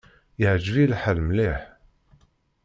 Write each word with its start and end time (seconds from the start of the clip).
Iɛǧeb-iyi 0.43 0.87
lḥal 0.93 1.17
mliḥ. 1.27 1.59